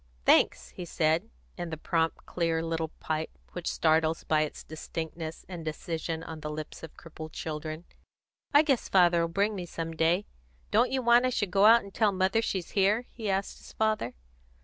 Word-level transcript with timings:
"Thanks!" 0.25 0.69
he 0.69 0.83
said, 0.83 1.29
in 1.59 1.69
the 1.69 1.77
prompt, 1.77 2.25
clear 2.25 2.63
little 2.63 2.87
pipe 2.99 3.37
which 3.51 3.71
startles 3.71 4.23
by 4.23 4.41
its 4.41 4.63
distinctness 4.63 5.45
and 5.47 5.63
decision 5.63 6.23
on 6.23 6.39
the 6.39 6.49
lips 6.49 6.81
of 6.81 6.97
crippled 6.97 7.33
children. 7.33 7.85
"I 8.51 8.63
guess 8.63 8.89
father'll 8.89 9.27
bring 9.27 9.53
me 9.53 9.67
some 9.67 9.91
day. 9.95 10.25
Don't 10.71 10.89
you 10.89 11.03
want 11.03 11.27
I 11.27 11.29
should 11.29 11.51
go 11.51 11.65
out 11.67 11.83
and 11.83 11.93
tell 11.93 12.11
mother 12.11 12.41
she's 12.41 12.71
here?" 12.71 13.05
he 13.11 13.29
asked 13.29 13.59
his 13.59 13.73
father. 13.73 14.15